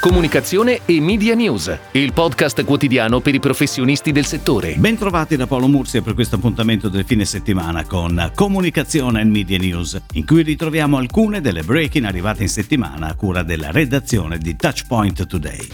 [0.00, 4.72] Comunicazione e Media News, il podcast quotidiano per i professionisti del settore.
[4.76, 10.00] Bentrovati da Paolo Mursia per questo appuntamento del fine settimana con Comunicazione e Media News,
[10.14, 15.26] in cui ritroviamo alcune delle breaking arrivate in settimana a cura della redazione di Touchpoint
[15.26, 15.68] Today.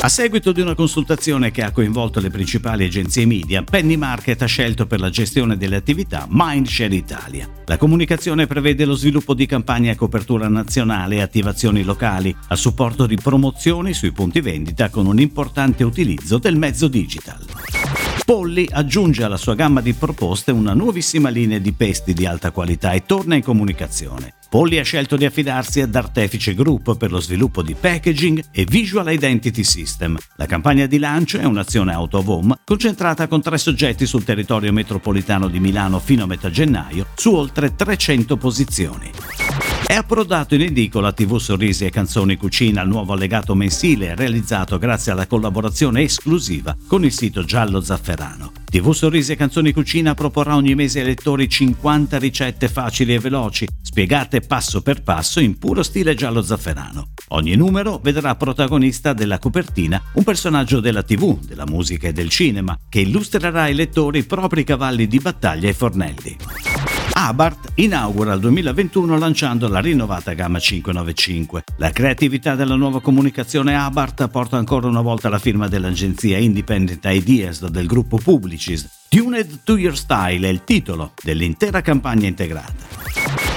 [0.00, 4.46] A seguito di una consultazione che ha coinvolto le principali agenzie media, Penny Market ha
[4.46, 7.48] scelto per la gestione delle attività Mindshare Italia.
[7.66, 13.06] La comunicazione prevede lo sviluppo di campagne a copertura nazionale e attivazioni locali, a supporto
[13.06, 17.44] di promozioni sui punti vendita con un importante utilizzo del mezzo digital.
[18.24, 22.92] Polly aggiunge alla sua gamma di proposte una nuovissima linea di pesti di alta qualità
[22.92, 24.37] e torna in comunicazione.
[24.48, 29.12] Polly ha scelto di affidarsi ad Artefice Group per lo sviluppo di packaging e visual
[29.12, 30.16] identity system.
[30.36, 34.72] La campagna di lancio è un'azione out of home concentrata con tre soggetti sul territorio
[34.72, 39.10] metropolitano di Milano fino a metà gennaio su oltre 300 posizioni.
[39.86, 45.12] È approdato in edicola TV Sorrisi e Canzoni Cucina, il nuovo allegato mensile realizzato grazie
[45.12, 48.57] alla collaborazione esclusiva con il sito Giallo Zafferano.
[48.68, 53.66] TV Sorrisi e Canzoni Cucina proporrà ogni mese ai lettori 50 ricette facili e veloci,
[53.80, 57.12] spiegate passo per passo in puro stile giallo zafferano.
[57.28, 62.78] Ogni numero vedrà protagonista della copertina un personaggio della TV, della musica e del cinema,
[62.90, 66.36] che illustrerà ai lettori i propri cavalli di battaglia e fornelli.
[67.20, 71.64] Abarth inaugura il 2021 lanciando la rinnovata gamma 595.
[71.78, 77.66] La creatività della nuova comunicazione Abarth porta ancora una volta la firma dell'agenzia Independent Ideas
[77.66, 78.88] del gruppo Publicis.
[79.08, 82.97] Tuned to Your Style è il titolo dell'intera campagna integrata.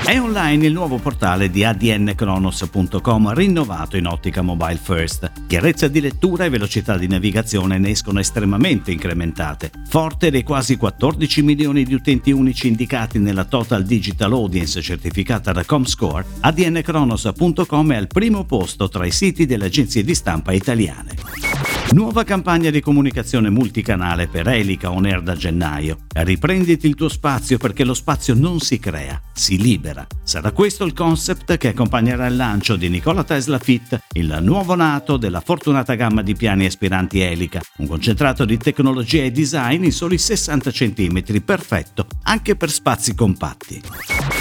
[0.03, 5.31] È online il nuovo portale di adnkronos.com rinnovato in ottica mobile first.
[5.47, 9.69] Chiarezza di lettura e velocità di navigazione ne escono estremamente incrementate.
[9.87, 15.63] Forte dei quasi 14 milioni di utenti unici indicati nella Total Digital Audience certificata da
[15.63, 21.50] Comscore, adnkronos.com è al primo posto tra i siti delle agenzie di stampa italiane.
[21.93, 26.05] Nuova campagna di comunicazione multicanale per Elica On Air da gennaio.
[26.13, 30.07] Riprenditi il tuo spazio perché lo spazio non si crea, si libera.
[30.23, 35.17] Sarà questo il concept che accompagnerà il lancio di Nicola Tesla Fit, il nuovo nato
[35.17, 40.17] della fortunata gamma di piani aspiranti Elica, un concentrato di tecnologia e design in soli
[40.17, 44.40] 60 cm, perfetto anche per spazi compatti.